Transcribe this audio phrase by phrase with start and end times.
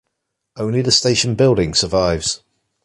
[0.57, 2.41] Only the station building survives.